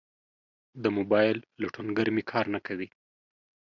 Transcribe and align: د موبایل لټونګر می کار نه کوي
د 0.83 0.85
موبایل 0.97 1.37
لټونګر 1.61 2.07
می 2.15 2.23
کار 2.31 2.45
نه 2.53 2.59
کوي 2.67 2.87